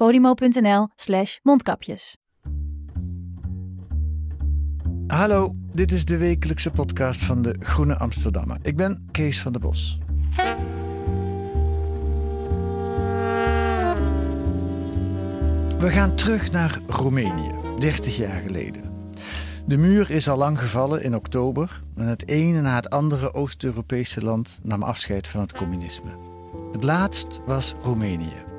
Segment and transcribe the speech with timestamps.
[0.00, 2.16] podimo.nl slash mondkapjes.
[5.06, 8.58] Hallo, dit is de wekelijkse podcast van de Groene Amsterdammer.
[8.62, 9.98] Ik ben Kees van der Bos.
[15.78, 18.82] We gaan terug naar Roemenië, 30 jaar geleden.
[19.66, 24.22] De muur is al lang gevallen in oktober en het ene na het andere Oost-Europese
[24.24, 26.10] land nam afscheid van het communisme.
[26.72, 28.49] Het laatst was Roemenië.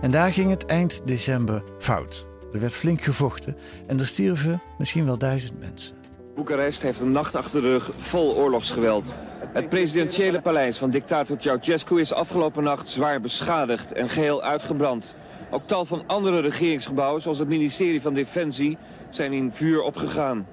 [0.00, 2.26] En daar ging het eind december fout.
[2.52, 5.96] Er werd flink gevochten en er stierven misschien wel duizend mensen.
[6.34, 9.14] Boekarest heeft een nacht achter de rug vol oorlogsgeweld.
[9.52, 15.14] Het presidentiële paleis van dictator Ceausescu is afgelopen nacht zwaar beschadigd en geheel uitgebrand.
[15.50, 18.78] Ook tal van andere regeringsgebouwen, zoals het ministerie van Defensie,
[19.10, 20.46] zijn in vuur opgegaan.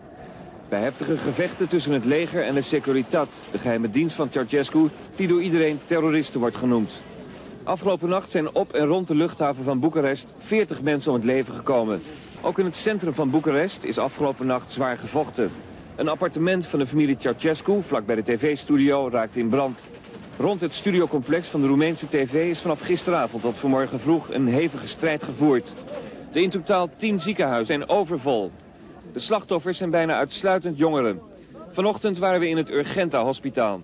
[0.69, 5.27] Bij heftige gevechten tussen het leger en de Securitat, de geheime dienst van Ceausescu, die
[5.27, 6.91] door iedereen terroristen wordt genoemd.
[7.65, 11.53] Afgelopen nacht zijn op en rond de luchthaven van Boekarest 40 mensen om het leven
[11.53, 12.01] gekomen.
[12.41, 15.51] Ook in het centrum van Boekarest is afgelopen nacht zwaar gevochten.
[15.95, 19.87] Een appartement van de familie Ceausescu, vlakbij de tv-studio, raakte in brand.
[20.37, 24.87] Rond het studiocomplex van de Roemeense tv is vanaf gisteravond tot vanmorgen vroeg een hevige
[24.87, 25.71] strijd gevoerd.
[26.31, 28.51] De in totaal 10 ziekenhuizen zijn overvol.
[29.13, 31.21] De slachtoffers zijn bijna uitsluitend jongeren.
[31.71, 33.81] Vanochtend waren we in het Urgenta-hospitaal.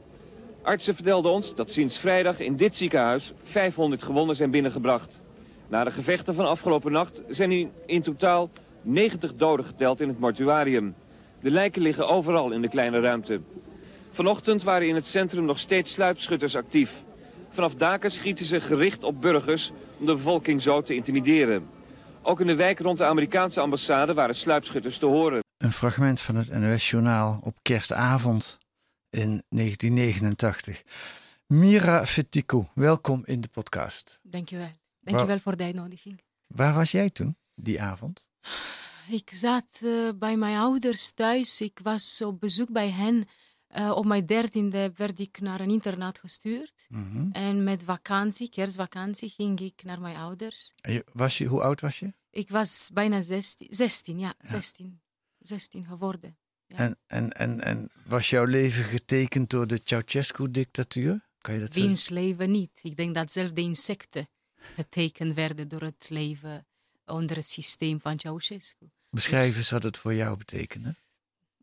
[0.64, 5.22] Artsen vertelden ons dat sinds vrijdag in dit ziekenhuis 500 gewonden zijn binnengebracht.
[5.68, 8.50] Na de gevechten van afgelopen nacht zijn in, in totaal
[8.82, 10.96] 90 doden geteld in het mortuarium.
[11.40, 13.42] De lijken liggen overal in de kleine ruimte.
[14.12, 17.04] Vanochtend waren in het centrum nog steeds sluipschutters actief.
[17.50, 21.68] Vanaf daken schieten ze gericht op burgers om de bevolking zo te intimideren.
[22.22, 25.40] Ook in de wijk rond de Amerikaanse ambassade waren sluipschutters te horen.
[25.58, 28.60] Een fragment van het NOS-journaal op kerstavond
[29.12, 30.84] in 1989.
[31.48, 34.20] Mira Fetico, welkom in de podcast.
[34.24, 34.72] Dankjewel.
[35.00, 36.22] Dankjewel voor de uitnodiging.
[36.48, 38.26] Waar was jij toen, die avond?
[39.10, 41.62] Ik zat eh, bij mijn ouders thuis.
[41.62, 43.28] Ik was op bezoek bij hen.
[43.68, 46.86] Eh, op mijn dertiende werd ik naar een internaat gestuurd.
[46.90, 47.30] Mhm.
[47.32, 50.72] En met vakantie, kerstvakantie, ging ik naar mijn ouders.
[50.82, 52.14] Je- was je, hoe oud was je?
[52.30, 55.02] Ik was bijna 16, 16 ja, 16.
[55.40, 56.38] 16 geworden.
[56.72, 56.78] Ja.
[56.78, 61.30] En, en, en, en was jouw leven getekend door de Ceausescu-dictatuur?
[61.42, 62.80] Kan je dat zo Wiens leven niet.
[62.82, 64.28] Ik denk dat zelfs de insecten
[64.76, 66.66] getekend werden door het leven
[67.06, 68.90] onder het systeem van Ceausescu.
[69.10, 70.96] Beschrijf eens wat het voor jou betekende.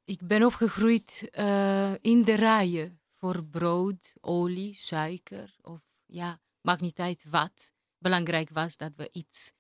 [0.05, 6.99] Ik ben opgegroeid eh, in de rijen voor brood, olie, suiker of ja, maakt niet
[6.99, 7.73] uit wat.
[7.99, 9.53] Belangrijk was dat we iets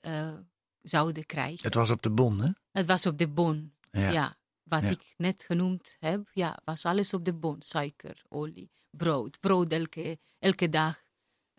[0.00, 0.34] eh,
[0.82, 1.64] zouden krijgen.
[1.64, 2.50] Het was op de bon, hè?
[2.72, 3.72] Het was op de bon.
[3.90, 4.10] Ja.
[4.10, 4.38] Ja.
[4.70, 4.88] Wat Ja.
[4.88, 7.62] ik net genoemd heb, ja, was alles op de bon.
[7.62, 9.40] Suiker, olie, brood.
[9.40, 11.02] Brood elke, elke dag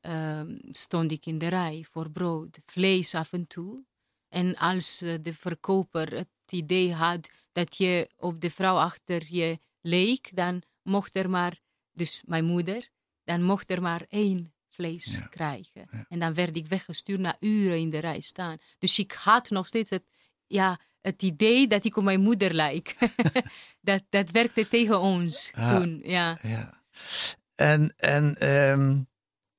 [0.01, 2.59] ehm, stond ik in de rij voor brood.
[2.65, 3.85] Vlees af en toe.
[4.29, 9.59] En als eh, de verkoper het idee had dat je op de vrouw achter je
[9.81, 11.59] leek, dan mocht er maar,
[11.91, 12.89] dus mijn moeder,
[13.23, 15.27] dan mocht er maar één vlees Ja.
[15.27, 15.87] krijgen.
[15.91, 16.05] Ja.
[16.09, 18.57] En dan werd ik weggestuurd na uren in de rij staan.
[18.79, 20.03] Dus ik had nog steeds het,
[20.47, 22.95] ja, het idee dat ik op mijn moeder lijk.
[23.81, 25.75] dat, dat werkte tegen ons Ah.
[25.75, 26.39] toen, ja.
[26.41, 26.81] Ja.
[27.55, 28.97] En, en ehm,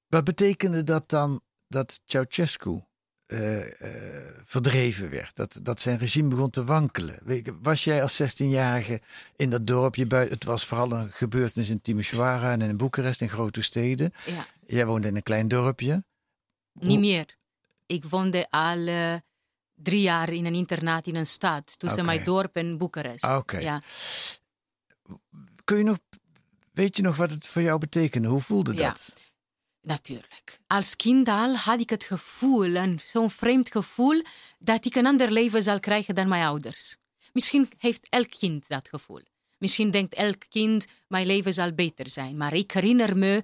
[0.07, 2.81] wat betekende dat dan dat Ceausescu
[3.27, 5.37] eh, eh, verdreven werd?
[5.37, 7.19] Dat, dat zijn regime begon te wankelen?
[7.63, 9.01] Was jij als 16-jarige
[9.37, 10.35] in dat dorpje buiten?
[10.35, 14.13] Het was vooral een gebeurtenis in Timișoara en in Boekarest, in grote steden.
[14.27, 14.47] ja.
[14.67, 16.05] Jij woonde in een klein dorpje.
[16.73, 17.27] Niet Hoe- meer.
[17.87, 18.87] Ik woonde al
[19.83, 21.79] drie jaar in een internaat in een stad.
[21.79, 23.25] Tussen mijn dorp en Boekarest.
[23.25, 23.43] Ah.
[23.61, 23.83] Ja.
[25.65, 25.99] Kun je nog,
[26.73, 28.29] weet je nog wat het voor jou betekende?
[28.29, 28.89] Hoe voelde Ja.
[28.89, 29.15] dat?
[29.83, 30.59] Natuurlijk.
[30.67, 34.23] Als kind al had ik het gevoel, zo'n vreemd gevoel,
[34.59, 36.97] dat ik een ander leven zal krijgen dan mijn ouders.
[37.33, 39.21] Misschien heeft elk kind dat gevoel.
[39.59, 42.37] Misschien denkt elk kind, mijn leven zal beter zijn.
[42.37, 43.43] Maar ik herinner me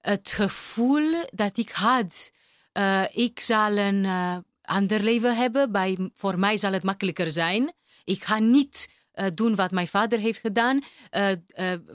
[0.00, 2.30] het gevoel dat ik had.
[2.72, 5.72] Uh, ik zal een uh, ander leven hebben.
[5.72, 7.72] Bij, voor mij zal het makkelijker zijn.
[8.04, 10.82] Ik ga niet uh, doen wat mijn vader heeft gedaan.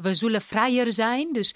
[0.02, 1.34] we zullen vrijer zijn.
[1.34, 1.56] Dus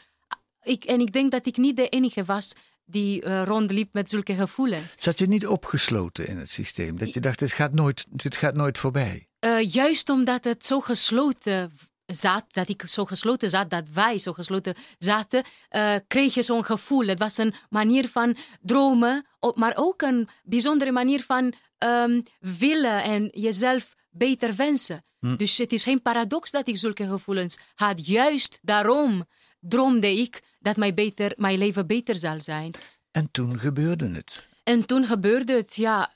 [0.64, 2.54] ik, en ik denk dat ik niet de enige was
[2.86, 4.96] die rondliep met zulke gevoelens.
[5.00, 6.98] Zat je niet opgesloten in het systeem?
[6.98, 9.28] Dat je dacht, dit gaat nooit, dit gaat nooit voorbij?
[9.62, 11.72] Juist omdat het zo gesloten
[12.06, 16.66] zat, dat ik zo gesloten zat, dat wij zo gesloten zaten, uh, kreeg je zo'n
[16.66, 17.08] gevoel.
[17.08, 21.54] Het was een manier van dromen, maar ook een bijzondere manier van
[21.86, 25.04] um, willen en jezelf beter wensen.
[25.20, 25.36] Hm.
[25.36, 28.06] Dus het is geen paradox dat ik zulke gevoelens had.
[28.06, 29.26] Juist daarom
[29.60, 32.72] droomde ik dat mijn, beter, mijn leven beter zal zijn.
[33.12, 34.50] En toen gebeurde het.
[34.64, 36.12] En toen gebeurde het, ja.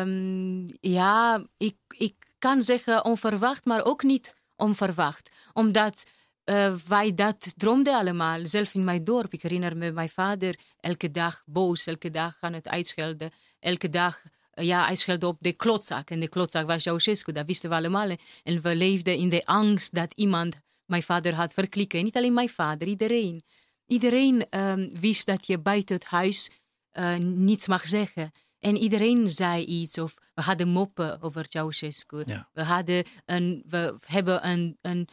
[0.00, 5.30] Um, ja, ik, ik kan zeggen onverwacht, maar ook niet onverwacht.
[5.52, 6.04] Omdat
[6.44, 9.32] uh, wij dat droomden allemaal, zelf in mijn dorp.
[9.32, 13.30] Ik herinner me mijn vader elke dag boos, elke dag aan het uitschelden.
[13.60, 14.22] Elke dag,
[14.54, 16.10] uh, ja, uitschelden op de klotzak.
[16.10, 18.16] En de klotzak was Ceausescu, dat wisten we allemaal.
[18.42, 22.04] En we leefden in de angst dat iemand mijn vader had verklikken.
[22.04, 23.42] Niet alleen mijn vader, iedereen.
[23.86, 26.50] Iedereen um, wist dat je buiten het huis
[26.92, 28.30] uh, niets mag zeggen.
[28.60, 29.98] En iedereen zei iets.
[29.98, 32.22] Of we hadden moppen over Ceausescu.
[32.26, 32.48] Ja.
[32.52, 35.08] We, hadden een, we hebben een, een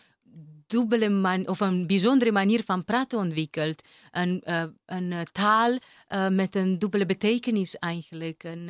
[0.67, 3.83] dubbele man, of een bijzondere manier van praten ontwikkeld.
[4.11, 5.71] Een, uh, een uh, taal
[6.09, 8.43] uh, met een dubbele betekenis eigenlijk.
[8.43, 8.69] Een,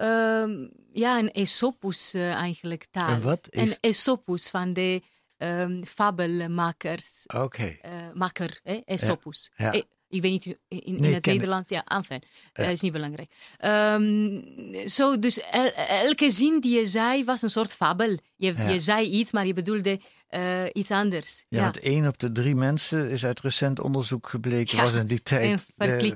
[0.00, 3.08] um, ja, een Aesopus eigenlijk taal.
[3.08, 3.70] En wat is?
[3.70, 5.02] Een Aesopus van de
[5.38, 7.24] um, fabelmakers.
[7.26, 7.42] Oké.
[7.44, 7.80] Okay.
[8.14, 8.80] Maker, eh?
[8.84, 9.50] Aesopus.
[9.56, 9.72] Ja.
[9.72, 9.82] ja.
[10.08, 12.22] Ik weet niet, in, in nee, het Nederlands, ja, enfin,
[12.52, 12.64] ja.
[12.64, 13.30] Uh, is niet belangrijk.
[13.64, 14.44] Um,
[14.88, 18.18] so, dus el, elke zin die je zei was een soort fabel.
[18.36, 18.68] Je, ja.
[18.68, 20.00] je zei iets, maar je bedoelde
[20.30, 21.44] uh, iets anders.
[21.48, 25.06] Ja, ja, want één op de drie mensen is uit recent onderzoek gebleken, was in
[25.06, 25.66] die tijd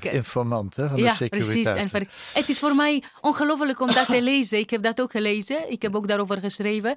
[0.01, 1.91] informant hè, van de securiteit.
[1.91, 2.09] Precies.
[2.33, 4.59] het is voor mij ongelooflijk om dat te lezen.
[4.59, 5.71] Ik heb dat ook gelezen.
[5.71, 6.95] Ik heb ook daarover geschreven.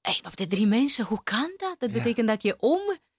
[0.00, 1.76] Eén op de drie mensen, hoe kan dat?
[1.78, 2.56] Dat betekent dat je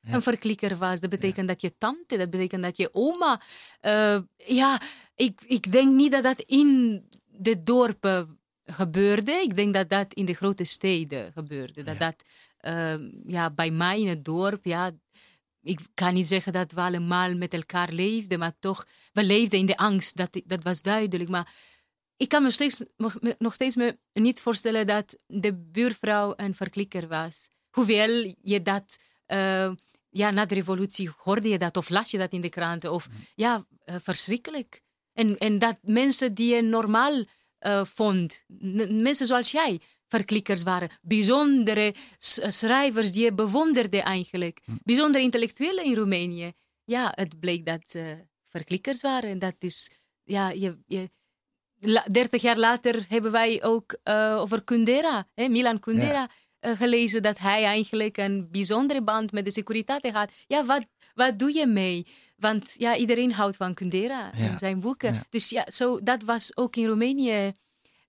[0.03, 0.99] een verklikker was.
[0.99, 3.41] Dat betekent dat je tante, dat betekent dat je oma.
[3.81, 4.81] Uh, ja,
[5.15, 9.31] ik, ik denk niet dat dat in de dorpen gebeurde.
[9.31, 11.83] Ik denk dat dat in de grote steden gebeurde.
[11.83, 12.15] Dat dat
[12.61, 12.95] uh,
[13.27, 14.91] ja, bij mij in het dorp, ja,
[15.61, 19.65] ik kan niet zeggen dat we allemaal met elkaar leefden, maar toch, we leefden in
[19.65, 20.17] de angst.
[20.17, 21.29] Dat, dat was duidelijk.
[21.29, 21.53] Maar
[22.17, 22.83] ik kan me, steeds,
[23.37, 27.49] nog steeds me niet voorstellen dat de buurvrouw een verklikker was.
[27.69, 28.97] Hoewel je dat,
[29.27, 29.71] uh,
[30.13, 32.91] ja, na de revolutie hoorde je dat of las je dat in de kranten.
[32.91, 34.81] Of ja, uh, verschrikkelijk.
[35.13, 37.25] En, en dat mensen die je normaal
[37.59, 38.43] uh, vond,
[38.89, 40.89] mensen zoals jij, verklikkers waren.
[41.01, 44.59] Bijzondere schrijvers die je bewonderde eigenlijk.
[44.65, 44.79] Mm.
[44.83, 46.51] Bijzondere intellectuelen in Roemenië.
[46.83, 49.29] Ja, het bleek dat ze verklikkers waren.
[49.29, 49.91] En dat is,
[50.23, 51.09] ja, je, je
[52.11, 56.29] 30 jaar later hebben wij ook uh, over Kundera, hè, Milan Kundera, ja.
[56.65, 60.31] Uh, gelezen dat hij eigenlijk een bijzondere band met de Securitate had.
[60.47, 62.07] Ja, wat, wat doe je mee?
[62.37, 64.49] Want ja, iedereen houdt van Kundera ja.
[64.49, 65.13] en zijn boeken.
[65.13, 65.23] Ja.
[65.29, 67.51] Dus ja, so, dat was ook in Roemenië.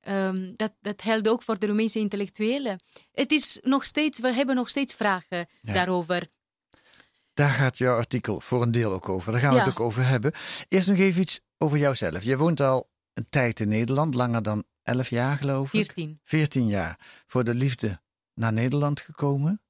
[0.08, 2.82] Um, dat, dat geldt ook voor de Roemeense intellectuelen.
[3.12, 6.28] Het is nog steeds, we hebben nog steeds vragen daarover.
[7.34, 9.32] Daar gaat jouw artikel voor een deel ook over.
[9.32, 10.32] Daar gaan we het ook over hebben.
[10.68, 12.22] Eerst nog even iets over jouzelf.
[12.22, 15.84] Je woont al een tijd in Nederland, langer dan 11 jaar geloof ik.
[15.84, 16.20] 14.
[16.24, 16.98] 14 jaar.
[17.26, 18.00] Voor de liefde
[18.34, 19.60] naar Nederland gekomen,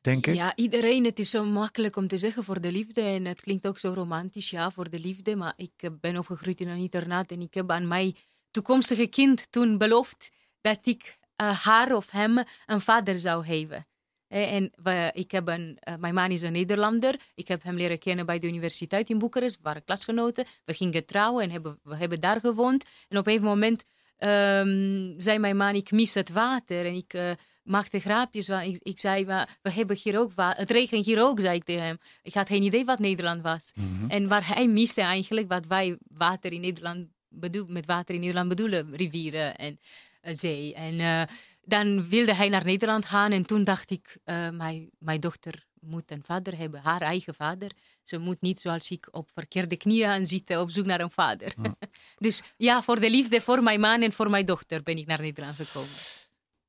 [0.00, 0.34] denk ik.
[0.34, 3.00] Ja, iedereen, het is zo makkelijk om te zeggen voor de liefde.
[3.00, 5.36] En het klinkt ook zo romantisch, ja, voor de liefde.
[5.36, 8.16] Maar ik ben opgegroeid in een internaat en ik heb aan mijn
[8.50, 13.86] toekomstige kind toen beloofd dat ik uh, haar of hem een vader zou geven.
[14.28, 14.72] En
[15.12, 17.20] ik heb een, uh, mijn man is een Nederlander.
[17.34, 19.56] Ik heb hem leren kennen bij de universiteit in Boekarest.
[19.56, 20.44] We waren klasgenoten.
[20.64, 22.84] We gingen trouwen en hebben, we hebben daar gewoond.
[23.08, 23.84] En op een moment
[24.18, 26.86] um, zei mijn man, ik mis het water.
[26.86, 27.36] En ik
[27.66, 28.48] maakte grapjes.
[28.48, 30.32] Ik, ik zei, maar we hebben hier ook.
[30.36, 31.98] Het regent hier ook, zei ik tegen hem.
[32.22, 33.72] Ik had geen idee wat Nederland was.
[33.74, 34.10] Mm -hmm.
[34.10, 38.48] En waar hij miste eigenlijk, wat wij water in Nederland bedoel, met water in Nederland
[38.48, 38.96] bedoelen.
[38.96, 39.78] Rivieren en
[40.22, 40.74] uh, zee.
[40.74, 41.28] En
[41.66, 46.10] dan wilde hij naar Nederland gaan en toen dacht ik, uh, mijn, mijn dochter moet
[46.10, 47.70] een vader hebben, haar eigen vader.
[48.02, 51.54] Ze moet niet zoals ik op verkeerde knieën gaan zitten op zoek naar een vader.
[52.18, 55.20] dus ja, voor de liefde voor mijn man en voor mijn dochter ben ik naar
[55.20, 55.90] Nederland gekomen.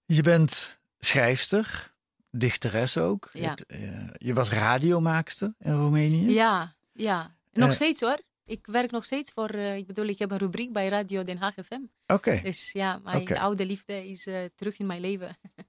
[0.05, 1.93] Je bent schrijfster,
[2.31, 3.29] dichteres ook.
[3.33, 3.57] Ja.
[3.67, 6.33] Je, uh, je was radiomaakster in Roemenië.
[6.33, 7.35] Ja, ja.
[7.51, 8.21] Nog uh, steeds hoor.
[8.45, 11.37] Ik werk nog steeds voor, uh, ik bedoel, ik heb een rubriek bij Radio Den
[11.37, 11.73] Haag FM.
[11.73, 12.13] Oké.
[12.13, 12.41] Okay.
[12.41, 13.37] Dus ja, mijn okay.
[13.37, 15.29] oude liefde is terug in mijn leven.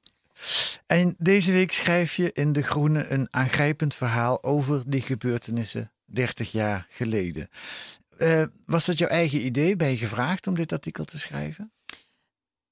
[0.86, 6.52] En deze week schrijf je in De Groene een aangrijpend verhaal over die gebeurtenissen 30
[6.52, 7.48] jaar geleden.
[8.66, 9.76] Was dat jouw eigen idee?
[9.76, 11.72] Ben je gevraagd om dit artikel te schrijven?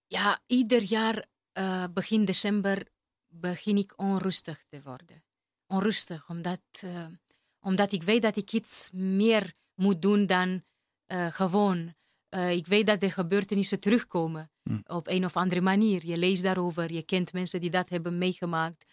[0.07, 1.25] Ja, ieder jaar
[1.59, 2.87] uh, begin december
[3.29, 5.25] begin ik onrustig te worden.
[5.67, 7.07] Onrustig, omdat, uh,
[7.61, 10.63] omdat ik weet dat ik iets meer moet doen dan
[11.31, 11.95] gewoon.
[12.51, 14.79] ik weet dat de gebeurtenissen terugkomen hm.
[14.87, 16.07] op een of andere manier.
[16.07, 18.85] Je leest daarover, je kent mensen die dat hebben meegemaakt,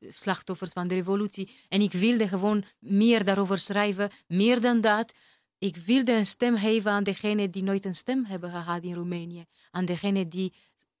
[0.00, 1.54] slachtoffers van de revolutie.
[1.68, 5.14] En ik wilde gewoon meer daarover schrijven, meer dan dat
[5.64, 9.44] ik wilde een stem geven aan degenen die nooit een stem hebben gehad in Roemenië.
[9.70, 10.54] Aan degenen die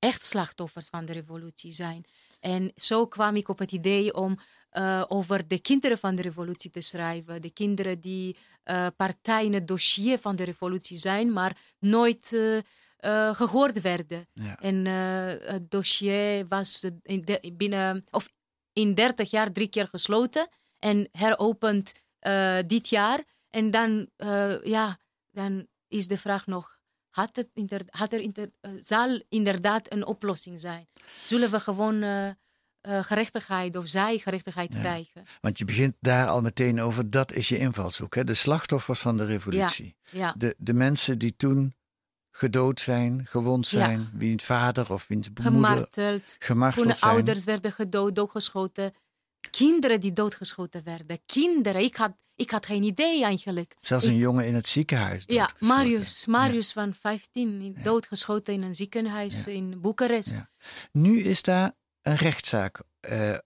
[0.04, 2.04] echt slachtoffers van de revolutie zijn.
[2.40, 4.38] En zo kwam ik op het idee om
[4.72, 7.42] uh, over de kinderen van de revolutie te schrijven.
[7.42, 13.34] De kinderen die uh, partij in het dossier van de revolutie zijn, maar nooit uh,
[13.34, 14.26] gehoord werden.
[14.32, 14.58] Ja.
[14.60, 14.84] En
[15.50, 18.28] het dossier was in de, binnen, of
[18.72, 21.92] in 30 jaar drie keer gesloten en heropend
[22.66, 23.24] dit jaar.
[23.50, 24.08] En dan,
[24.62, 24.98] ja,
[25.30, 26.78] dan is de vraag nog,
[27.14, 27.50] had, het
[27.90, 30.86] had er inter, uh, zal inderdaad een oplossing zijn?
[31.22, 32.28] Zullen we gewoon uh,
[32.82, 35.24] gerechtigheid of zij gerechtigheid ja, krijgen?
[35.40, 38.14] Want je begint daar al meteen over, dat is je invalshoek.
[38.14, 38.24] Hè?
[38.24, 39.96] De slachtoffers van de revolutie.
[40.10, 40.34] Ja, ja.
[40.36, 41.74] De, de mensen die toen
[42.30, 44.18] gedood zijn, gewond zijn, ja.
[44.18, 47.12] wiens vader of wiens moeder gemarteld, gemarteld Toen zijn.
[47.12, 48.92] ouders werden gedood, doodgeschoten.
[49.50, 51.18] Kinderen die doodgeschoten werden.
[51.26, 53.76] Kinderen, ik had ik had geen idee eigenlijk.
[53.80, 55.22] Zelfs een jongen in het ziekenhuis.
[55.26, 60.34] Ja, Marius, Marius van 15, doodgeschoten in een ziekenhuis in Boekarest.
[60.92, 61.72] Nu is daar
[62.02, 62.82] een rechtszaak.
[63.08, 63.38] Uh, uh,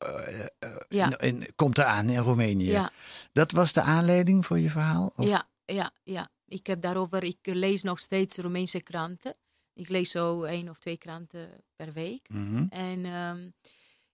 [0.89, 2.89] uh, in, komt eraan in Roemenië.
[3.33, 5.13] Dat was de aanleiding voor je verhaal?
[5.17, 5.27] Of?
[5.27, 6.31] Ja, ja, ja.
[6.45, 9.39] Ik heb daarover, ik lees nog steeds Roemeense kranten.
[9.75, 12.29] Ik lees zo één of twee kranten per week.
[12.29, 12.67] Mm -hmm.
[12.71, 13.55] En um,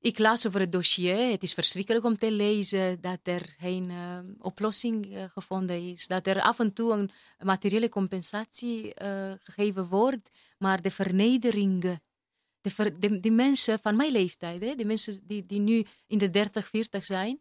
[0.04, 1.30] ik las over het dossier.
[1.30, 6.06] Het is verschrikkelijk om te lezen dat er geen uh, oplossing uh, gevonden is.
[6.06, 10.30] Dat er af en toe een materiële compensatie uh, gegeven wordt.
[10.58, 12.02] Maar de vernederingen,
[12.60, 16.68] de, de, mensen van mijn leeftijd, hè, de mensen die, die nu in de 30,
[16.68, 17.40] 40 zijn,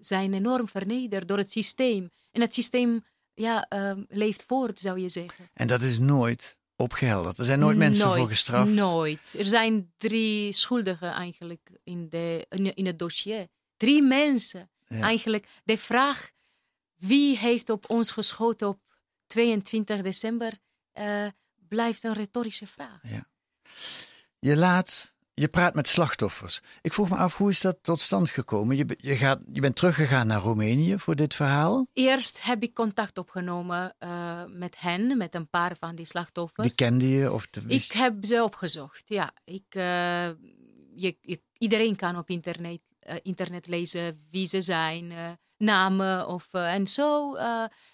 [0.00, 2.10] zijn enorm vernederd door het systeem.
[2.32, 3.68] En het systeem ja,
[4.08, 5.50] leeft voort, zou je zeggen.
[5.52, 7.38] En dat is nooit opgehelderd.
[7.38, 8.70] Er zijn nooit mensen voor gestraft.
[8.70, 9.34] Nooit.
[9.38, 13.46] Er zijn drie schuldigen eigenlijk in, de, in het dossier.
[13.76, 14.70] Drie mensen.
[14.88, 16.30] Eigenlijk de vraag
[16.96, 18.80] wie heeft op ons geschoten op
[19.26, 20.52] 22 december
[20.94, 21.26] uh,
[21.68, 23.00] blijft een retorische vraag.
[23.02, 23.28] Ja.
[24.38, 26.60] Je laat je praat met slachtoffers.
[26.80, 28.76] Ik vroeg me af, hoe is dat tot stand gekomen?
[28.76, 31.86] Je, je, gaat, je bent teruggegaan naar Roemenië voor dit verhaal?
[31.92, 36.66] Eerst heb ik contact opgenomen uh, met hen, met een paar van die slachtoffers.
[36.66, 37.32] Die kende je?
[37.32, 37.62] Of te...
[37.66, 39.30] Ik heb ze opgezocht, ja.
[39.44, 39.82] Ik, uh,
[40.94, 45.12] je, je, iedereen kan op internet, uh, internet lezen wie ze zijn,
[45.58, 47.36] namen of, en zo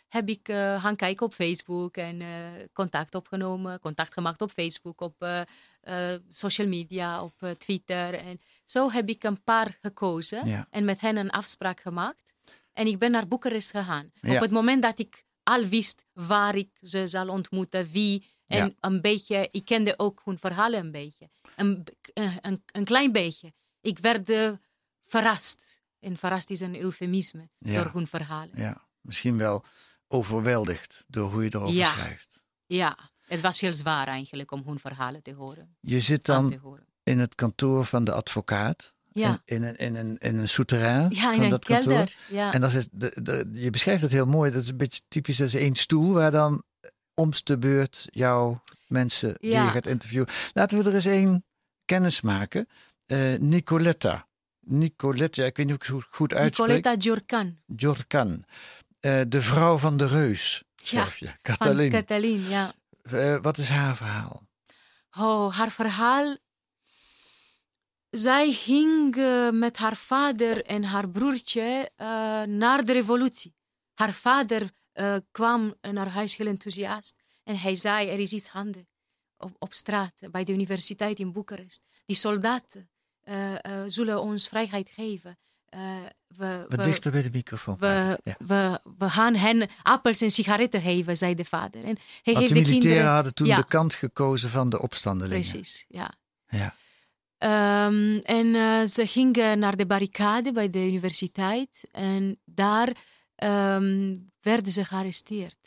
[0.09, 2.23] heb ik gaan kijken op Facebook en
[2.73, 5.47] contact opgenomen, contact gemaakt op Facebook, op
[5.89, 8.15] uh, social media, op Twitter.
[8.15, 10.67] En zo heb ik een paar gekozen ja.
[10.71, 12.35] en met hen een afspraak gemaakt.
[12.73, 14.11] En ik ben naar Boekarest gegaan.
[14.21, 14.35] Ja.
[14.35, 18.31] Op het moment dat ik al wist waar ik ze zal ontmoeten, wie.
[18.47, 18.73] En ja.
[18.81, 21.31] een beetje, ik kende ook hun verhalen een beetje.
[21.57, 21.87] Een,
[22.41, 23.53] een, een klein beetje.
[23.81, 24.59] Ik werd
[25.03, 25.83] verrast.
[26.01, 28.59] En verrast is een eufemisme door hun verhalen.
[28.59, 29.65] Ja, misschien wel
[30.09, 31.87] overweldigd door hoe je erover ja.
[31.87, 32.45] schrijft.
[32.67, 35.77] Ja, het was heel zwaar eigenlijk om hun verhalen te horen.
[35.81, 36.61] Je zit dan
[37.03, 38.95] in het kantoor van de advocaat.
[39.12, 39.41] Ja.
[39.45, 41.97] In, in, een, in, een, in een souterrain ja, in van dat kelder.
[41.97, 42.15] kantoor.
[42.29, 42.53] Ja.
[42.53, 44.51] En dat is de, de, je beschrijft het heel mooi.
[44.51, 45.37] Dat is een beetje typisch.
[45.37, 46.62] Dat is één stoel waar dan
[47.15, 49.65] omst de beurt jouw mensen die Ja.
[49.65, 50.29] je gaat interviewen.
[50.53, 51.45] Laten we er eens één
[51.85, 52.69] kennis maken.
[53.07, 54.27] Eh, Nicoletta.
[54.61, 56.69] Nicoletta, ik weet niet hoe ik het goed uitspreek.
[56.69, 57.59] Nicoletta Giorcan.
[57.77, 58.45] Jorkan.
[59.01, 60.62] Eh, de vrouw van de reus.
[60.77, 61.07] Van
[61.43, 61.91] Katalin.
[61.91, 62.73] Katalin, ja.
[63.02, 64.47] Eh, wat is haar verhaal?
[65.18, 66.37] Oh, haar verhaal.
[68.11, 72.06] Zij ging eh, met haar vader en haar broertje eh,
[72.42, 73.54] naar de revolutie.
[73.94, 74.71] Haar vader
[75.30, 78.88] kwam naar huis heel enthousiast en hij zei: Er is iets handen
[79.37, 81.82] op, op straat bij de universiteit in Boekarest.
[82.06, 82.90] Die soldaten
[83.87, 85.38] zullen ons vrijheid geven.
[85.73, 85.81] Eh,
[86.26, 87.76] we, Wat we- dichter bij de microfoon.
[87.79, 88.19] we.
[88.23, 88.35] Ja.
[88.38, 91.85] we, we gaan hen appels en sigaretten geven, zei de vader.
[91.85, 93.12] En hij Want de de militairen kinderen...
[93.12, 93.57] hadden toen Ja.
[93.57, 95.41] de kant gekozen van de opstandelingen.
[95.50, 96.12] Precies, ja.
[96.49, 96.75] Ja.
[97.38, 102.93] Ehm, en eh, ze gingen naar de barricade bij de universiteit en daar
[103.35, 105.61] ehm, werden ze gearresteerd.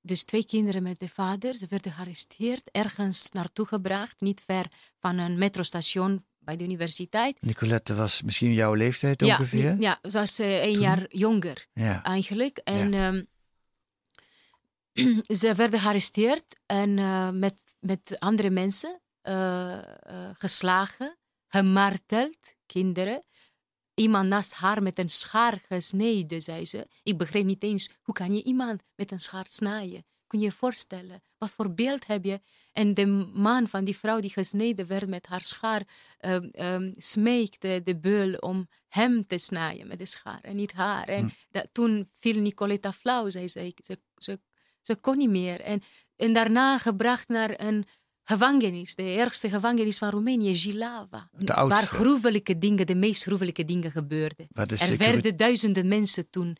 [0.00, 1.54] dus twee kinderen met de vader.
[1.54, 4.66] Ze werden gearresteerd, ergens naartoe gebracht, niet ver
[4.98, 7.40] van een metrostation bij de universiteit.
[7.40, 9.76] Nicolette was misschien jouw leeftijd Ja, ongeveer?
[9.80, 10.82] ja, ze was eh, een Toen?
[10.82, 12.02] jaar jonger Ja.
[12.02, 12.58] eigenlijk.
[12.58, 13.22] En ehm,
[15.40, 19.78] ze werden gearresteerd en eh, met, met andere mensen eh,
[20.32, 21.16] geslagen,
[21.48, 23.22] gemarteld, kinderen.
[23.94, 26.86] Iemand naast haar met een schaar gesneden, zei ze.
[27.02, 30.04] Ik begreep niet eens, hoe kan je iemand met een schaar snijden?
[30.32, 31.22] Kun je je voorstellen?
[31.38, 32.40] Wat voor beeld heb je?
[32.72, 35.82] En de man van die vrouw die gesneden werd met haar schaar,
[36.18, 41.08] ehm, smeekte de beul om hem te snijden met de schaar en niet haar.
[41.08, 43.74] En dat, toen viel Nicoletta flauw, zei ze.
[44.16, 44.40] Ze,
[44.82, 45.60] ze, kon niet meer.
[45.60, 45.82] En,
[46.16, 47.84] en daarna gebracht naar een
[48.22, 51.28] gevangenis, de ergste gevangenis van Roemenië, Jilava.
[51.32, 51.68] Oudste.
[51.68, 54.48] Waar gruwelijke dingen, de meest gruwelijke dingen gebeurden.
[54.52, 56.56] Er werden duizenden mensen toen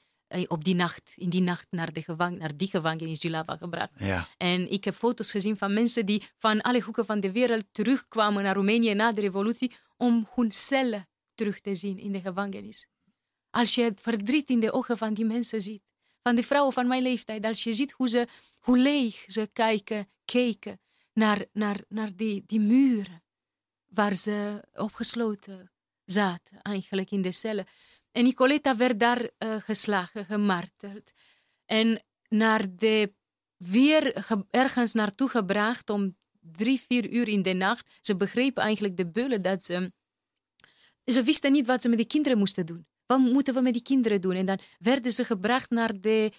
[0.47, 3.93] op die nacht, in die nacht naar, de gevang, naar die gevangenis Jilava gebracht.
[3.99, 4.29] Ja.
[4.37, 8.43] En ik heb foto's gezien van mensen die van alle hoeken van de wereld terugkwamen
[8.43, 12.87] naar Roemenië na de revolutie om hun cellen terug te zien in de gevangenis.
[13.51, 15.83] Als je het verdriet in de ogen van die mensen ziet,
[16.23, 18.27] van de vrouwen van mijn leeftijd, als je ziet hoe, ze,
[18.59, 20.81] hoe leeg ze kijken, keken
[21.13, 23.23] naar, naar, naar die, die muren
[23.87, 25.71] waar ze opgesloten
[26.05, 27.67] zaten, eigenlijk in de cellen.
[28.13, 31.13] En Nicoletta werd daar eh, geslagen, gemarteld.
[31.65, 33.15] En naar de
[33.57, 37.89] weer ge- ergens naartoe gebracht om drie, vier uur in de nacht.
[38.01, 39.93] Ze begrepen eigenlijk de beulen dat ze...
[41.05, 42.87] Ze wisten niet wat ze met die kinderen moesten doen.
[43.07, 44.35] Wat moeten we met die kinderen doen?
[44.35, 46.33] En dan werden ze gebracht naar de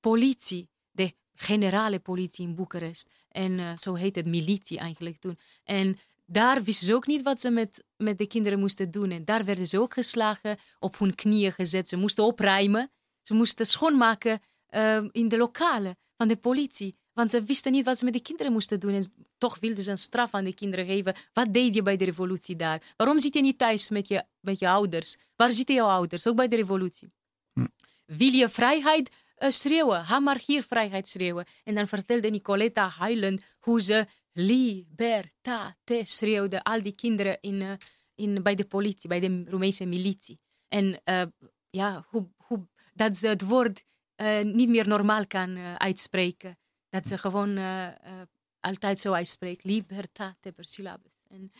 [0.00, 3.10] politie, de generale politie in Boekarest.
[3.28, 5.38] En eh, zo heet het militie eigenlijk toen.
[5.64, 5.98] En
[6.32, 9.10] daar wisten ze ook niet wat ze met, met de kinderen moesten doen.
[9.10, 11.88] En daar werden ze ook geslagen, op hun knieën gezet.
[11.88, 12.90] Ze moesten opruimen.
[13.22, 16.96] Ze moesten schoonmaken eh, in de lokalen van de politie.
[17.12, 18.92] Want ze wisten niet wat ze met de kinderen moesten doen.
[18.92, 19.04] En
[19.38, 21.14] toch wilden ze een straf aan de kinderen geven.
[21.32, 22.82] Wat deed je bij de revolutie daar?
[22.96, 25.16] Waarom zit je niet thuis met je, met je ouders?
[25.36, 26.26] Waar zitten jouw ouders?
[26.26, 27.12] Ook bij de revolutie.
[28.06, 30.04] Wil je vrijheid eh, schreeuwen?
[30.04, 31.44] Ga maar hier vrijheid schreeuwen.
[31.64, 36.62] En dan vertelde Nicoletta huilend hoe ze libertate schreeuwde.
[36.62, 37.72] Al die kinderen in, eh,
[38.14, 40.38] in, bij de politie, bij de Roemeense militie.
[40.68, 41.22] En eh,
[41.70, 46.58] ja, hoe, hoe, dat ze het woord eh, niet meer normaal kan uitspreken.
[46.88, 47.58] Dat ze gewoon
[48.60, 49.64] altijd zo uitspreekt.
[49.64, 51.20] Libertate per syllabus.
[51.28, 51.52] En,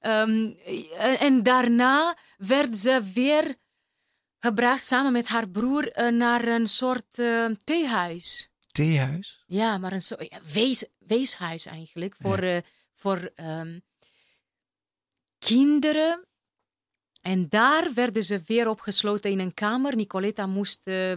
[0.00, 3.56] eh, en daarna werd ze weer
[4.38, 8.50] gebracht samen met haar broer naar een soort eh, theehuis.
[8.76, 9.42] Theehuis?
[9.46, 12.14] Ja, maar een soort ja, wees, weeshuis eigenlijk.
[12.18, 12.62] Voor, eh,
[12.92, 13.78] voor ehm,
[15.38, 16.26] kinderen.
[17.20, 19.96] En daar werden ze weer opgesloten in een kamer.
[19.96, 21.16] Nicoletta moest eh,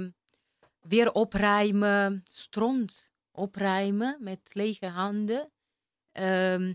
[0.79, 5.51] weer opruimen, stront opruimen met lege handen.
[6.11, 6.73] Ehm,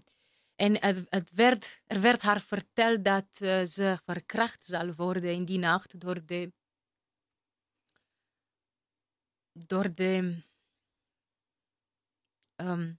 [0.56, 5.44] en het, het werd, er werd haar verteld dat eh, ze verkracht zal worden in
[5.44, 6.52] die nacht door de.
[9.52, 10.42] door de.
[12.56, 12.92] Ehm,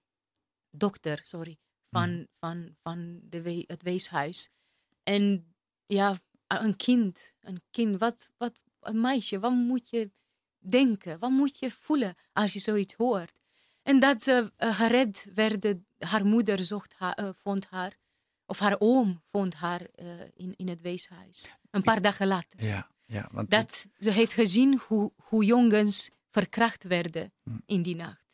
[0.69, 1.57] dokter, sorry,
[1.89, 4.49] van, van, van de we- het weeshuis.
[5.03, 5.53] En
[5.85, 10.11] ja, een kind, een kind, wat, wat, een meisje, wat moet je
[10.59, 11.19] denken?
[11.19, 13.39] Wat moet je voelen als je zoiets hoort?
[13.83, 17.97] En dat ze eh, gered werden, haar moeder zocht haar, eh, vond haar,
[18.45, 21.49] of haar oom vond haar eh, in, in het weeshuis.
[21.71, 22.63] Een paar dagen later.
[22.63, 27.33] Ja, ja want Dat ze heeft gezien hoe, hoe jongens verkracht werden
[27.65, 28.24] in die nacht.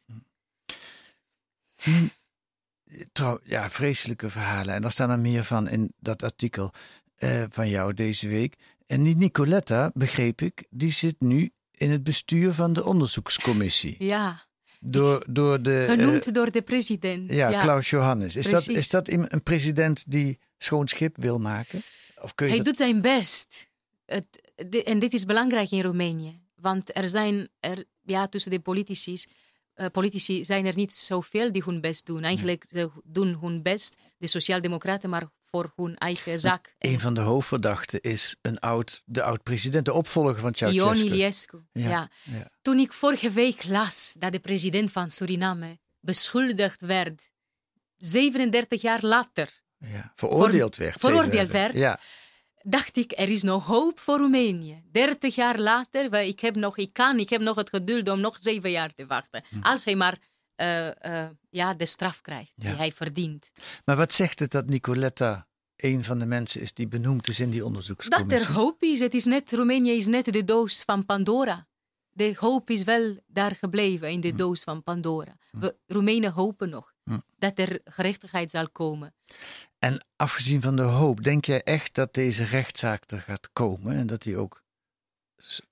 [3.12, 4.74] Trouw, ja, vreselijke verhalen.
[4.74, 6.72] En daar staan er meer van in dat artikel
[7.16, 8.56] eh, van jou deze week.
[8.88, 13.96] En die Nicoletta, begreep ik, die zit nu in het bestuur van de onderzoekscommissie.
[14.00, 14.46] Ja,
[14.80, 15.86] Door, door de.
[15.90, 17.32] eh, genoemd door de president.
[17.32, 18.36] ja, Klaus Johannes.
[18.36, 21.80] Is dat, is dat een een president die schoon schip wil maken?
[22.22, 23.70] Of kun je Hij dat- doet zijn best.
[24.06, 24.26] Het,
[24.70, 26.40] de- en dit is belangrijk in Roemenië.
[26.56, 29.24] Want er zijn er, ja, tussen de politici,
[29.74, 32.24] eh, politici zijn er niet zoveel die hun best doen.
[32.24, 36.76] Eigenlijk ze doen hun best, de Sociaaldemocraten, maar voor hun eigen zak.
[36.80, 41.06] Een van de hoofdverdachten is een oud, de oud-president, de opvolger van Ceausescu.
[41.06, 41.58] Ion Iliescu.
[41.72, 42.10] Ja, Ja.
[42.24, 42.50] ja.
[42.62, 47.30] Toen ik vorige week las dat de president van Suriname beschuldigd werd,
[47.98, 51.00] 37 jaar later, Ja, veroordeeld werd.
[51.00, 51.52] veroordeeld 37.
[51.62, 51.74] werd.
[51.74, 52.00] Ja,
[52.64, 54.84] dacht ik, er is nog hoop voor Roemenië.
[54.92, 58.38] 30 jaar later, ik, heb nog, ik kan, ik heb nog het geduld om nog
[58.40, 59.44] zeven jaar te wachten.
[59.62, 60.18] Als hij maar
[60.56, 63.52] eh, eh, ja, de straf krijgt die hij verdient.
[63.86, 67.50] maar wat zegt het dat Nicoletta een van de mensen is die benoemd is in
[67.50, 68.48] die Dat onderzoekscommissie?
[68.48, 69.00] er hoop is.
[69.00, 71.68] Het is net, Roemenië is net de doos van Pandora.
[72.12, 75.38] De hoop is wel daar gebleven in de doos van Pandora.
[75.52, 76.94] We Roemenen hopen nog
[77.38, 79.14] dat er gerechtigheid zal komen.
[79.80, 84.08] En afgezien van de hoop, denk jij echt dat deze rechtszaak er gaat komen en
[84.08, 84.64] dat die ook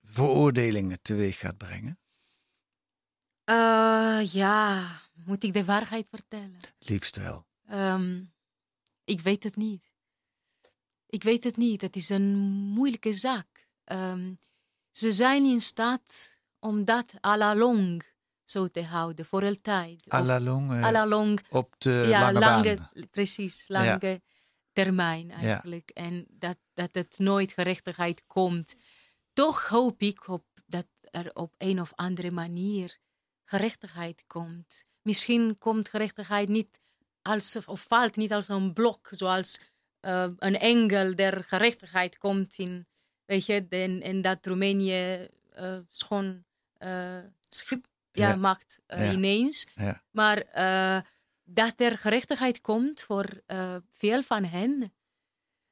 [0.01, 1.99] veroordelingen teweeg gaat brengen?
[3.43, 4.87] Eh, ja,
[5.25, 6.57] moet ik de waarheid vertellen?
[6.79, 7.45] Liefst wel.
[7.67, 8.21] Ehm,
[9.03, 9.91] ik weet het niet.
[11.05, 11.81] Ik weet het niet.
[11.81, 13.67] Het is een moeilijke zaak.
[13.83, 14.33] Ehm,
[14.99, 18.01] ze zijn in staat om dat à la longue
[18.43, 20.03] zo te houden, voor altijd.
[20.15, 23.09] À la longue, eh, à la longue op de ja, lange, lange, baan.
[23.09, 24.21] precies, lange
[24.73, 25.89] termijn eigenlijk.
[25.89, 28.75] En dat, dat het nooit gerechtigheid komt.
[29.33, 32.97] Toch hoop ik op dat er op een of andere manier
[33.43, 34.85] gerechtigheid komt.
[35.01, 36.79] Misschien komt gerechtigheid niet
[37.21, 39.59] als, of valt niet als een blok, zoals
[39.99, 42.87] eh, een engel der gerechtigheid komt in,
[43.29, 46.43] weet je, en, en dat Roemenië eh, schoon
[46.77, 47.17] eh,
[47.49, 48.35] schip ja, Ja.
[48.35, 49.67] maakt eh, ineens.
[50.11, 50.37] Maar
[51.43, 53.41] dat er gerechtigheid komt voor
[53.91, 54.93] veel van hen.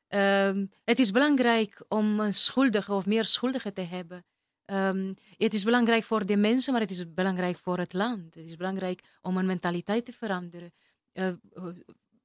[0.07, 4.25] Ehm, het is belangrijk om een schuldige of meer schuldigen te hebben.
[4.65, 8.35] Ehm, het is belangrijk voor de mensen, maar het is belangrijk voor het land.
[8.35, 10.73] Het is belangrijk om een mentaliteit te veranderen.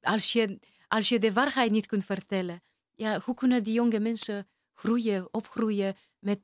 [0.00, 2.62] Als, je, als je de waarheid niet kunt vertellen,
[2.94, 6.40] ja, hoe kunnen die jonge mensen groeien, opgroeien met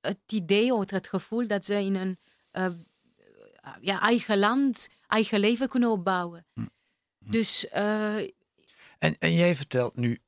[0.00, 2.18] het idee of het gevoel dat ze in een
[2.50, 2.66] eh,
[3.80, 6.46] ja, eigen land, eigen leven kunnen opbouwen?
[7.18, 8.16] Dus eh,
[8.98, 10.18] En, en jij vertelt nu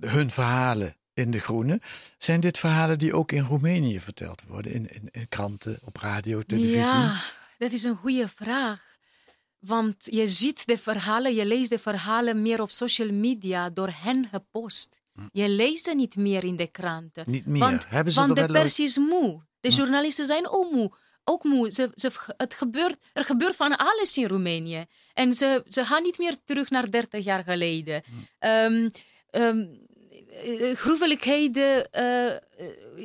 [0.00, 1.80] hun verhalen in De Groene.
[2.18, 4.72] Zijn dit verhalen die ook in Roemenië verteld worden?
[4.72, 6.78] In, in, in kranten, op radio, televisie?
[6.78, 7.20] Ja,
[7.58, 8.96] dat is een goede vraag.
[9.58, 14.28] Want je ziet de verhalen, je leest de verhalen meer op social media door hen
[14.30, 15.00] gepost.
[15.32, 17.24] Je leest ze niet meer in de kranten.
[17.26, 17.60] Niet meer.
[17.60, 19.46] Want, Hebben ze want de pers is moe.
[19.60, 20.92] De journalisten zijn ook moe.
[21.24, 21.70] Ook moe.
[21.70, 24.86] Ze, ze, het gebeurt, er gebeurt van alles in Roemenië.
[25.12, 28.02] En ze, ze gaan niet meer terug naar 30 jaar geleden.
[30.74, 32.36] Gruwelijkheden eh,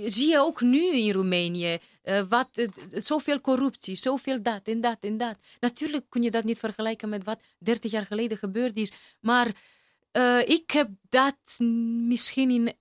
[0.05, 1.77] zie je ook nu in Roemenië.
[2.03, 5.37] Eh, wat, zoveel corruptie, zoveel dat en dat en dat.
[5.59, 8.91] Natuurlijk kun je dat niet vergelijken met wat 30 jaar geleden gebeurd is.
[9.19, 9.51] Maar
[10.13, 11.55] eh, ik heb dat
[12.07, 12.73] misschien in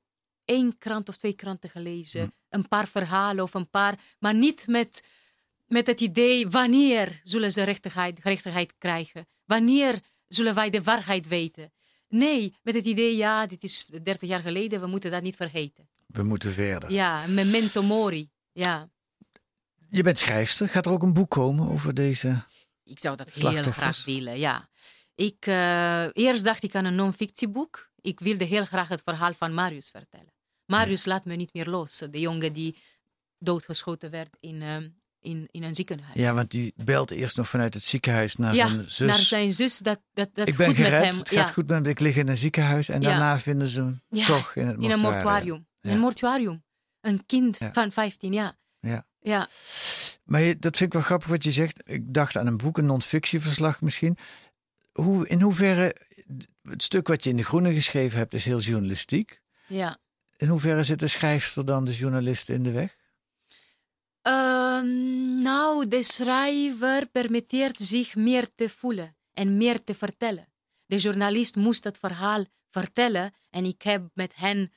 [0.44, 2.34] één krant of twee kranten gelezen.
[2.48, 5.02] Een paar verhalen of een paar, maar niet met,
[5.66, 9.26] met het idee wanneer zullen ze rechtigheid, gerechtigheid krijgen.
[9.44, 11.72] Wanneer zullen wij de waarheid weten.
[12.08, 15.88] Nee, met het idee, ja, dit is 30 jaar geleden, we moeten dat niet vergeten.
[16.06, 16.92] We moeten verder.
[16.92, 18.30] Ja, memento mori.
[18.52, 18.90] Ja,
[19.88, 20.68] Je bent schrijfster.
[20.68, 22.42] Gaat er ook een boek komen over deze...
[22.84, 24.68] ik zou dat heel graag willen, ja.
[25.14, 27.90] Ik, eh, eerst dacht ik aan een non-fictieboek.
[28.00, 30.32] Ik wilde heel graag het verhaal van Marius vertellen.
[30.66, 31.98] Marius laat me niet meer los.
[32.10, 32.76] De jongen die
[33.38, 34.76] doodgeschoten werd in, eh,
[35.20, 36.14] in, in een ziekenhuis.
[36.14, 39.06] Ja, want die belt eerst nog vanuit het ziekenhuis naar Ja, zijn zus.
[39.08, 41.18] naar zijn zus, dat, dat, dat ik ben goed gered, met hem.
[41.18, 41.52] het gaat ja.
[41.52, 41.86] goed met hem.
[41.86, 43.08] Ik lig in een ziekenhuis en Ja.
[43.08, 45.00] daarna vinden ze hem toch in het In een mortuarium.
[45.00, 45.66] mortuarium.
[45.80, 46.64] Een mortuarium.
[47.00, 48.58] Een kind van 15 jaar.
[48.80, 49.06] Ja.
[49.20, 49.48] Ja.
[50.24, 51.80] Maar je- dat vind ik wel grappig wat je zegt.
[51.84, 54.16] Ik dacht aan een boek, een non-fictieverslag misschien.
[54.92, 55.96] Hoe, in hoeverre,
[56.62, 59.40] het stuk wat je in De Groene geschreven hebt is heel journalistiek.
[59.66, 60.00] ja.
[60.36, 62.96] In hoeverre zit de schrijfster dan de journalist in de weg?
[64.22, 70.52] Ehm, nou, de schrijver permitteert zich meer te voelen en meer te vertellen.
[70.86, 74.72] De journalist moest het verhaal vertellen en ik heb met hen,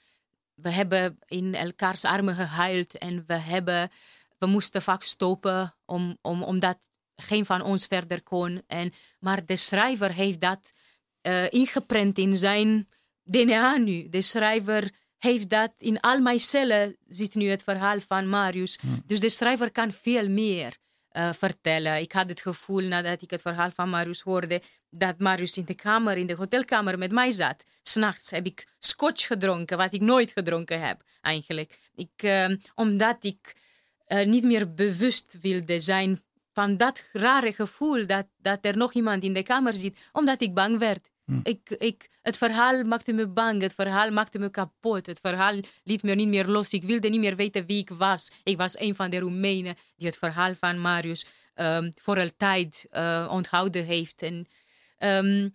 [0.53, 3.89] we hebben in elkaars armen gehuild en we, hebben,
[4.37, 8.61] we moesten vaak stoppen om, om, omdat geen van ons verder kon.
[8.67, 10.73] En, maar de schrijver heeft dat
[11.21, 12.89] eh, ingeprent in zijn
[13.23, 14.09] DNA nu.
[14.09, 18.79] De schrijver heeft dat in al mijn cellen, zit nu het verhaal van Marius.
[19.05, 20.77] Dus de schrijver kan veel meer
[21.09, 22.01] eh, vertellen.
[22.01, 25.75] Ik had het gevoel nadat ik het verhaal van Marius hoorde, dat Marius in de
[25.75, 27.65] kamer, in de hotelkamer met mij zat.
[27.83, 31.79] S'nachts heb ik scotch gedronken, wat ik nooit gedronken heb eigenlijk.
[31.95, 33.55] Ik, eh, omdat ik
[34.25, 36.21] niet meer bewust wilde zijn
[36.55, 40.53] van dat rare gevoel dat, dat er nog iemand in de kamer zit, omdat ik
[40.53, 41.09] bang werd.
[41.43, 46.03] Ik, ik, het verhaal maakte me bang, het verhaal maakte me kapot, het verhaal liet
[46.03, 46.69] me niet meer los.
[46.69, 48.31] Ik wilde niet meer weten wie ik was.
[48.43, 53.27] Ik was een van de Roemenen die het verhaal van Marius ehm, voor altijd eh,
[53.31, 54.21] onthouden heeft.
[54.21, 54.47] En,
[54.97, 55.49] ehm,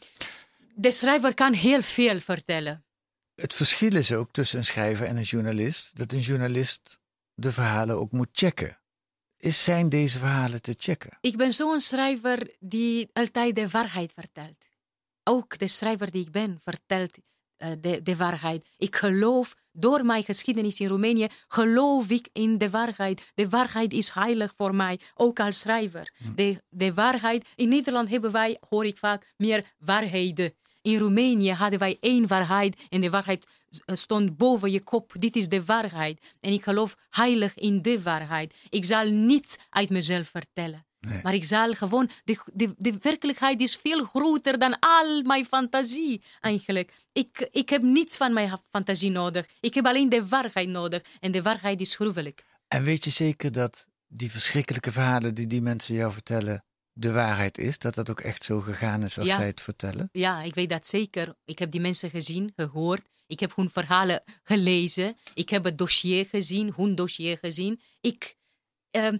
[0.74, 2.84] de schrijver kan heel veel vertellen.
[3.34, 5.96] Het verschil is ook tussen een schrijver en een journalist.
[5.96, 7.00] Dat een journalist
[7.34, 8.80] de verhalen ook moet checken.
[9.40, 11.18] Zijn deze verhalen te checken?
[11.20, 14.68] Ik ben zo'n schrijver die altijd de waarheid vertelt.
[15.24, 17.18] Ook de schrijver die ik ben vertelt
[17.57, 18.66] eh, de, de waarheid.
[18.76, 23.31] Ik geloof, door mijn geschiedenis in Roemenië, geloof ik in de waarheid.
[23.35, 26.12] De waarheid is heilig voor mij, ook als schrijver.
[26.16, 26.35] Hm.
[26.35, 30.55] De, de waarheid, in Nederland hebben wij, hoor ik vaak, meer waarheden.
[30.83, 33.47] In Roemenië hadden wij één waarheid en de waarheid
[33.85, 35.12] eh, stond boven je kop.
[35.19, 36.21] Dit is de waarheid.
[36.40, 38.55] En ik geloof heilig in de waarheid.
[38.69, 40.85] Ik zal niets uit mezelf vertellen.
[41.23, 46.23] Maar ik zal gewoon, de, de, de werkelijkheid is veel groter dan al mijn fantasie
[46.40, 46.93] eigenlijk.
[47.12, 49.47] Ik, ik heb niets van mijn fantasie nodig.
[49.61, 51.03] Ik heb alleen de waarheid nodig.
[51.21, 52.45] En de waarheid is gruwelijk.
[52.69, 56.64] En weet je zeker dat die verschrikkelijke verhalen die die mensen jou vertellen
[57.00, 57.78] de waarheid is?
[57.78, 59.36] Dat dat ook echt zo gegaan is als Ja.
[59.36, 60.08] zij het vertellen?
[60.12, 61.36] Ja, ik weet dat zeker.
[61.44, 63.08] Ik heb die mensen gezien, gehoord.
[63.26, 65.16] Ik heb hun verhalen gelezen.
[65.34, 67.80] Ik heb het dossier gezien, hun dossier gezien.
[68.00, 68.36] Ik,
[68.90, 69.18] ehm,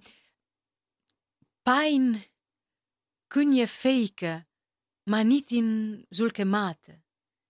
[1.63, 2.23] pijn
[3.27, 4.49] kun je faken,
[5.03, 7.03] maar niet in zulke mate.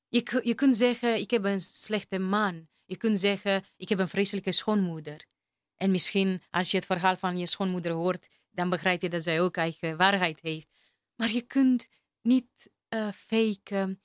[0.08, 2.68] Je, je kunt zeggen, ik heb een slechte man.
[2.84, 5.26] Je kunt zeggen, ik heb een vreselijke schoonmoeder.
[5.76, 9.40] En misschien als je het verhaal van je schoonmoeder hoort, dan begrijp je dat zij
[9.40, 10.68] ook eigen waarheid heeft.
[11.16, 11.88] Maar je kunt
[12.22, 14.00] niet eh faken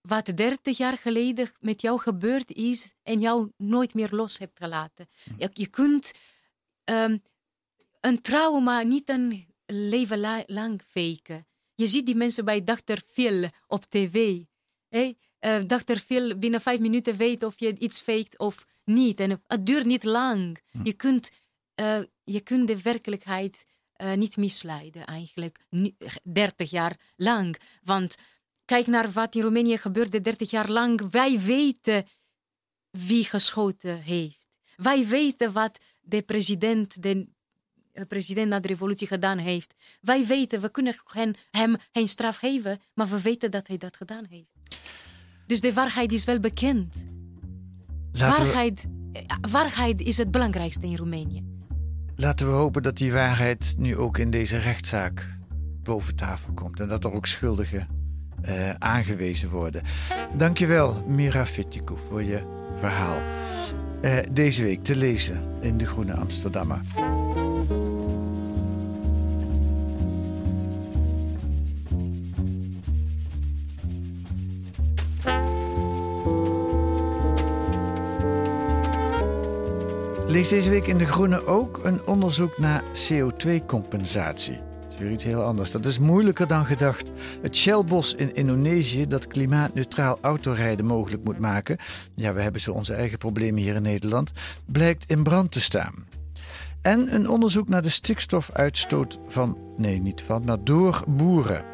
[0.00, 5.08] wat 30 jaar geleden met jou gebeurd is en jou nooit meer los hebt gelaten.
[5.36, 6.12] Je, je kunt
[6.84, 7.18] ehm,
[8.00, 11.46] een trauma niet een leven la- lang faken.
[11.74, 12.98] Je ziet die mensen bij Dr.
[13.06, 14.42] Phil op tv.
[14.88, 15.16] Hey?
[15.38, 15.96] Eh, Dr.
[15.96, 19.20] Phil binnen vijf minuten weet of je iets faked of niet.
[19.20, 20.58] En het duurt niet lang.
[20.82, 21.30] Je, kunt,
[21.74, 23.66] eh, je kunt de werkelijkheid
[24.00, 25.64] eh, niet misleiden eigenlijk.
[25.70, 27.56] Ni- 30 jaar lang.
[27.82, 28.16] Want
[28.64, 31.10] kijk naar wat in Roemenië gebeurde 30 jaar lang.
[31.10, 32.06] Wij weten
[32.90, 34.46] wie geschoten heeft.
[34.76, 37.26] Wij weten wat de president, de
[37.92, 39.74] eh, president na de revolutie gedaan heeft.
[40.00, 43.96] Wij weten, we kunnen hen, hem geen straf geven, maar we weten dat hij dat
[43.96, 44.52] gedaan heeft.
[45.46, 47.06] Dus de waarheid is wel bekend.
[48.12, 51.59] Laten Waarheid, eh, waarheid is het belangrijkste in Roemenië.
[52.20, 55.38] Laten we hopen dat die waarheid nu ook in deze rechtszaak
[55.82, 56.80] boven tafel komt.
[56.80, 57.88] En dat er ook schuldigen
[58.42, 59.82] eh, aangewezen worden.
[60.36, 62.42] Dankjewel, Mira Fitikou, voor je
[62.76, 63.20] verhaal.
[64.00, 66.80] Eh, deze week te lezen in De Groene Amsterdammer.
[80.30, 84.58] Lees deze week in De Groene ook een onderzoek naar CO2-compensatie.
[84.80, 85.70] Dat is weer iets heel anders.
[85.70, 87.10] Dat is moeilijker dan gedacht.
[87.42, 91.78] Het Shellbos in Indonesië, dat klimaatneutraal autorijden mogelijk moet maken.
[92.14, 94.32] Ja, we hebben zo onze eigen problemen hier in Nederland.
[94.66, 96.06] Blijkt in brand te staan.
[96.82, 101.64] En een onderzoek naar de stikstofuitstoot van, nee, niet van, maar door boeren.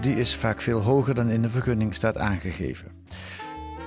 [0.00, 2.88] Die is vaak veel hoger dan in de vergunning staat aangegeven.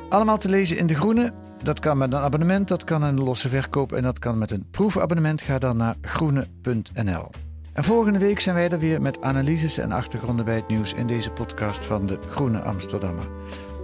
[0.09, 1.33] Allemaal te lezen in De Groene.
[1.63, 4.65] Dat kan met een abonnement, dat kan een losse verkoop en dat kan met een
[4.71, 5.41] proefabonnement.
[5.41, 7.29] Ga dan naar groene.nl.
[7.73, 11.07] En volgende week zijn wij er weer met analyses en achtergronden bij het nieuws in
[11.07, 13.27] deze podcast van de Groene Amsterdammer.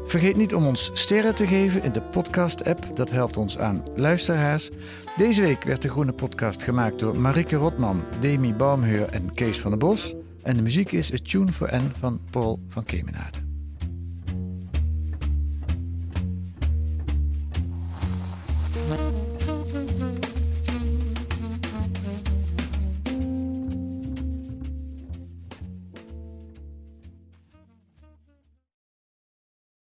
[0.06, 2.96] Vergeet niet om ons sterren te geven in de podcast-app.
[2.96, 4.70] Dat helpt ons aan luisteraars.
[5.18, 9.72] Deze week werd de Groene Podcast gemaakt door Marike Rotman, Demi Baumheur en Kees van
[9.72, 10.16] der Bos.
[10.42, 13.53] En de muziek is A Tune for N van Paul van Kemenade.